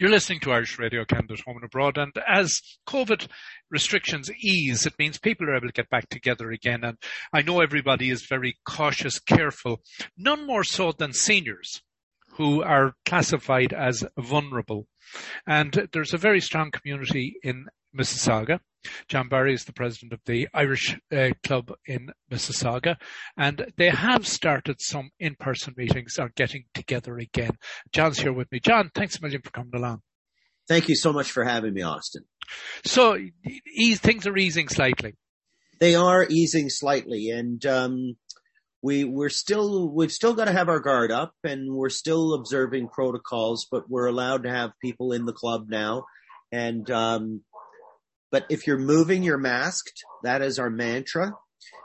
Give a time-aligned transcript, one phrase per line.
[0.00, 3.26] You're listening to Irish Radio Canada Home and Abroad, and as COVID
[3.68, 6.84] restrictions ease, it means people are able to get back together again.
[6.84, 6.96] And
[7.32, 9.80] I know everybody is very cautious, careful,
[10.16, 11.82] none more so than seniors
[12.34, 14.86] who are classified as vulnerable.
[15.48, 17.66] And there's a very strong community in
[17.96, 18.60] Mississauga.
[19.08, 22.96] John Barry is the president of the Irish uh, Club in Mississauga,
[23.36, 27.58] and they have started some in-person meetings are getting together again.
[27.92, 28.60] John's here with me.
[28.60, 30.02] John, thanks a million for coming along.
[30.68, 32.24] Thank you so much for having me, Austin.
[32.84, 33.18] So
[33.66, 35.14] ease, things are easing slightly.
[35.80, 38.16] They are easing slightly, and um,
[38.82, 42.88] we we're still we've still got to have our guard up, and we're still observing
[42.88, 46.04] protocols, but we're allowed to have people in the club now,
[46.52, 47.42] and um,
[48.30, 50.02] but if you're moving, you're masked.
[50.22, 51.32] That is our mantra.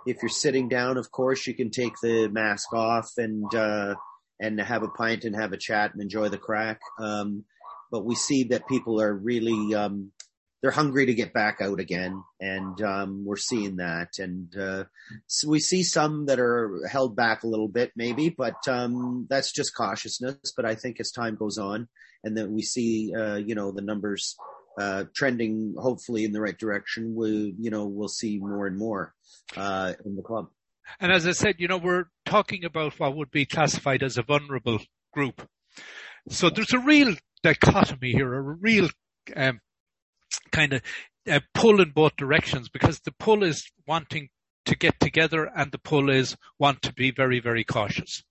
[0.06, 3.96] If you're sitting down, of course, you can take the mask off and, uh,
[4.40, 6.80] and have a pint and have a chat and enjoy the crack.
[7.00, 7.46] Um,
[7.92, 10.12] but we see that people are really, um,
[10.62, 12.22] they're hungry to get back out again.
[12.40, 14.10] And, um, we're seeing that.
[14.18, 14.86] And, uh,
[15.28, 19.52] so we see some that are held back a little bit maybe, but, um, that's
[19.52, 20.54] just cautiousness.
[20.56, 21.88] But I think as time goes on
[22.24, 24.36] and that we see, uh, you know, the numbers,
[24.80, 29.14] uh, trending hopefully in the right direction, we, you know, we'll see more and more,
[29.56, 30.48] uh, in the club.
[31.00, 34.24] And as I said, you know, we're talking about what would be classified as a
[34.24, 34.80] vulnerable
[35.14, 35.48] group.
[36.30, 38.90] So there's a real dichotomy here, a real,
[39.36, 39.60] um,
[40.52, 40.82] kind of
[41.30, 44.30] uh, pull in both directions because the pull is wanting
[44.66, 48.24] to get together and the pull is want to be very, very cautious.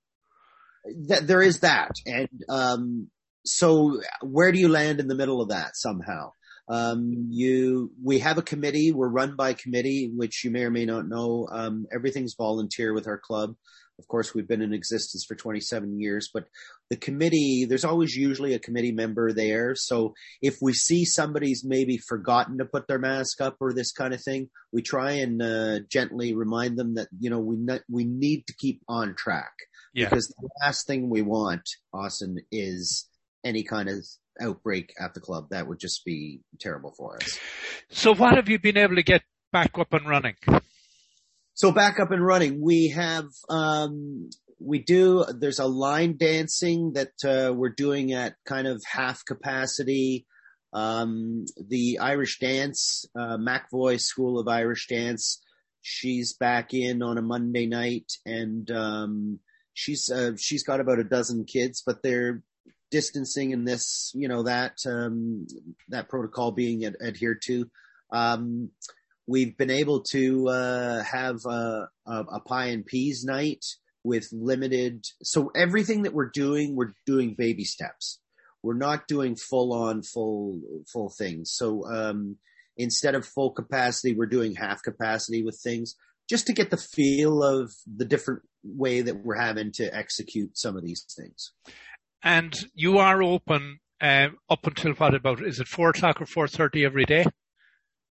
[0.85, 1.93] There is that.
[2.07, 3.11] And, um,
[3.45, 6.33] so where do you land in the middle of that somehow?
[6.69, 8.93] Um, you, we have a committee.
[8.93, 11.49] We're run by committee, which you may or may not know.
[11.51, 13.55] Um, everything's volunteer with our club.
[13.99, 16.47] Of course, we've been in existence for 27 years, but
[16.89, 19.75] the committee, there's always usually a committee member there.
[19.75, 24.15] So if we see somebody's maybe forgotten to put their mask up or this kind
[24.15, 28.05] of thing, we try and uh, gently remind them that, you know, we, ne- we
[28.05, 29.53] need to keep on track.
[29.95, 30.09] Yeah.
[30.09, 33.07] Because the last thing we want, Austin, is
[33.45, 34.05] any kind of
[34.41, 35.49] outbreak at the club.
[35.51, 37.39] That would just be terrible for us.
[37.91, 39.23] So what have you been able to get
[39.53, 40.37] back up and running?
[41.55, 47.13] So back up and running, we have, um, we do, there's a line dancing that,
[47.25, 50.27] uh, we're doing at kind of half capacity.
[50.73, 55.43] Um, the Irish dance, uh, McVoy School of Irish Dance,
[55.83, 59.41] she's back in on a Monday night and, um,
[59.75, 62.43] she's, uh, she's got about a dozen kids, but they're,
[62.93, 65.49] distancing and this, you know, that, um,
[65.89, 67.69] that protocol being ad- adhered to.
[68.13, 68.71] Um,
[69.27, 73.65] we've been able to, uh, have a, a, a pie and peas night
[74.05, 75.05] with limited.
[75.25, 78.21] So everything that we're doing, we're doing baby steps.
[78.63, 80.61] We're not doing full on full,
[80.93, 81.51] full things.
[81.51, 82.37] So, um,
[82.77, 85.97] instead of full capacity, we're doing half capacity with things
[86.29, 90.77] just to get the feel of the different way that we're having to execute some
[90.77, 91.53] of these things.
[92.23, 96.85] And you are open uh, up until what about, is it four o'clock or 4.30
[96.85, 97.25] every day?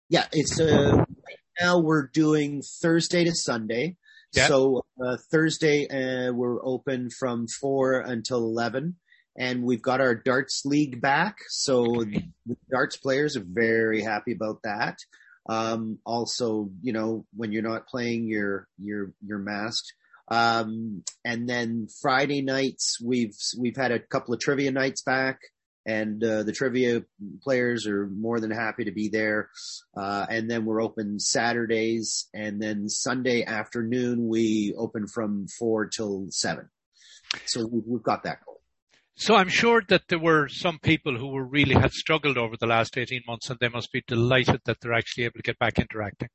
[0.09, 3.97] Yeah, it's, uh, right now we're doing Thursday to Sunday.
[4.33, 4.47] Yeah.
[4.47, 8.97] So, uh, Thursday, uh, we're open from four until 11
[9.39, 11.37] and we've got our darts league back.
[11.49, 12.29] So okay.
[12.47, 14.99] the darts players are very happy about that.
[15.49, 19.93] Um, also, you know, when you're not playing, you're, you're, you're masked.
[20.31, 25.41] Um, and then Friday nights, we've, we've had a couple of trivia nights back
[25.87, 27.03] and, uh, the trivia
[27.43, 29.51] players are more than happy to be there.
[29.97, 36.27] Uh, and then we're open Saturdays and then Sunday afternoon, we open from four till
[36.31, 36.69] seven.
[37.47, 38.59] So we've got that going.
[39.21, 42.67] So I'm sure that there were some people who were really had struggled over the
[42.67, 45.79] last 18 months and they must be delighted that they're actually able to get back
[45.79, 46.31] interacting.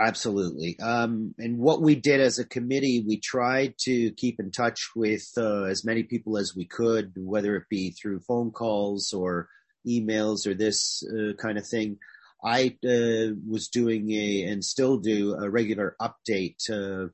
[0.00, 0.78] Absolutely.
[0.78, 5.28] Um, and what we did as a committee, we tried to keep in touch with
[5.36, 9.48] uh, as many people as we could, whether it be through phone calls or
[9.86, 11.98] emails or this uh, kind of thing.
[12.44, 16.70] I uh, was doing a and still do a regular update.
[16.70, 17.08] Uh,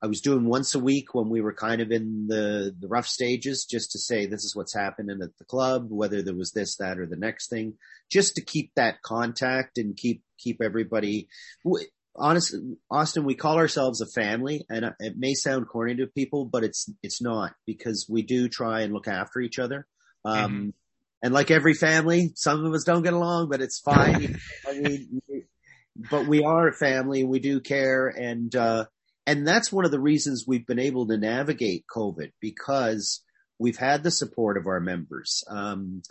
[0.00, 3.08] I was doing once a week when we were kind of in the the rough
[3.08, 6.76] stages, just to say this is what's happening at the club, whether there was this,
[6.76, 7.74] that, or the next thing,
[8.08, 11.26] just to keep that contact and keep keep everybody
[12.18, 16.64] honestly, Austin, we call ourselves a family and it may sound corny to people, but
[16.64, 19.86] it's, it's not because we do try and look after each other.
[20.24, 20.68] Um, mm-hmm.
[21.22, 24.38] and like every family, some of us don't get along, but it's fine.
[24.68, 25.22] I mean,
[26.10, 27.24] but we are a family.
[27.24, 28.08] We do care.
[28.08, 28.86] And, uh,
[29.26, 33.22] and that's one of the reasons we've been able to navigate COVID because
[33.58, 35.44] we've had the support of our members.
[35.48, 36.02] Um,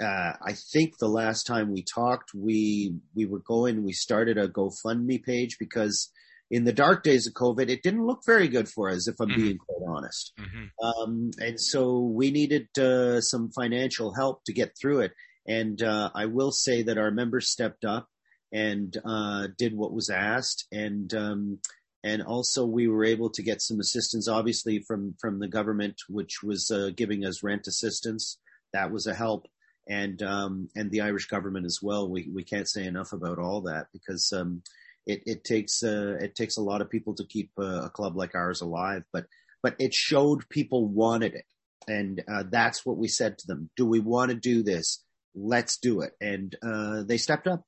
[0.00, 3.84] uh, I think the last time we talked, we we were going.
[3.84, 6.10] We started a GoFundMe page because
[6.50, 9.28] in the dark days of COVID, it didn't look very good for us, if I'm
[9.28, 9.40] mm-hmm.
[9.40, 10.32] being quite honest.
[10.38, 10.86] Mm-hmm.
[10.86, 15.12] Um, and so we needed uh, some financial help to get through it.
[15.46, 18.06] And uh, I will say that our members stepped up
[18.52, 21.58] and uh, did what was asked, and um,
[22.04, 26.42] and also we were able to get some assistance, obviously from from the government, which
[26.42, 28.38] was uh, giving us rent assistance.
[28.72, 29.46] That was a help
[29.88, 32.08] and um, and the Irish government as well.
[32.08, 34.62] We we can't say enough about all that because um,
[35.06, 38.16] it it takes uh, it takes a lot of people to keep a, a, club
[38.16, 39.02] like ours alive.
[39.12, 39.26] But
[39.62, 41.44] but it showed people wanted it,
[41.88, 43.70] and uh, that's what we said to them.
[43.76, 45.02] Do we want to do this?
[45.34, 47.64] Let's do it, and uh, they stepped up.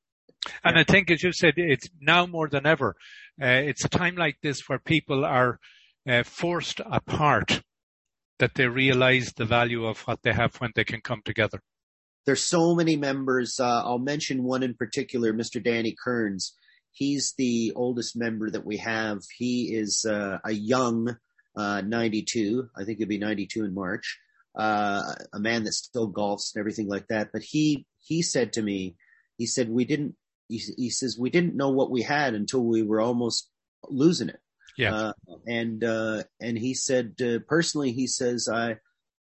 [0.62, 2.96] And I think, as you said, it's now more than ever.
[3.40, 5.58] Uh, it's a time like this where people are
[6.06, 7.62] uh, forced apart
[8.38, 11.60] that they realize the value of what they have when they can come together.
[12.26, 13.60] There's so many members.
[13.60, 15.62] Uh, I'll mention one in particular, Mr.
[15.62, 16.56] Danny Kearns.
[16.92, 19.20] He's the oldest member that we have.
[19.36, 21.16] He is uh, a young
[21.56, 22.68] uh, 92.
[22.76, 24.18] I think he'll be 92 in March.
[24.56, 27.30] Uh, a man that still golfs and everything like that.
[27.32, 28.96] But he he said to me,
[29.36, 30.14] he said we didn't.
[30.48, 33.50] He, he says we didn't know what we had until we were almost
[33.88, 34.38] losing it.
[34.78, 34.94] Yeah.
[34.94, 35.12] Uh,
[35.48, 37.16] and uh, and he said
[37.48, 38.76] personally, he says I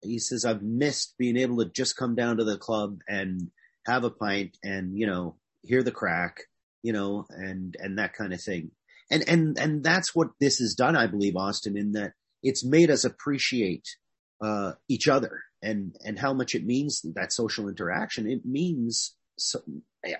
[0.02, 3.50] he says, I've missed being able to just come down to the club and
[3.86, 6.42] have a pint and, you know, hear the crack,
[6.82, 8.70] you know, and, and that kind of thing.
[9.10, 12.12] And, and, and that's what this has done, I believe, Austin, in that
[12.42, 13.88] it's made us appreciate,
[14.40, 18.30] uh, each other and, and how much it means that social interaction.
[18.30, 19.60] It means, so,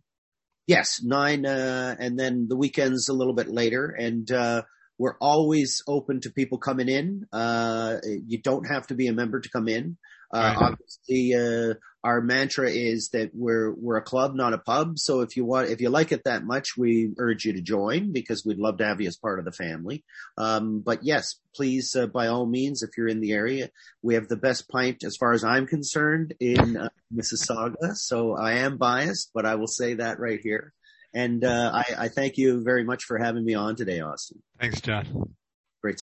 [0.67, 3.87] Yes, 9, uh, and then the weekends a little bit later.
[3.87, 4.61] And, uh,
[5.01, 7.25] we're always open to people coming in.
[7.33, 9.97] Uh, you don't have to be a member to come in.
[10.33, 10.57] Uh, right.
[10.57, 11.73] obviously, uh,
[12.03, 14.97] our mantra is that we're, we're a club, not a pub.
[14.97, 18.11] So if you want, if you like it that much, we urge you to join
[18.11, 20.03] because we'd love to have you as part of the family.
[20.37, 23.69] Um, but yes, please, uh, by all means, if you're in the area,
[24.01, 27.95] we have the best pint as far as I'm concerned in uh, Mississauga.
[27.95, 30.73] So I am biased, but I will say that right here.
[31.13, 34.41] And uh, I, I thank you very much for having me on today, Austin.
[34.59, 35.35] Thanks, John.